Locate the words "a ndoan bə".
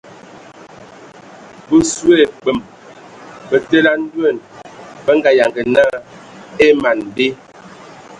3.93-5.11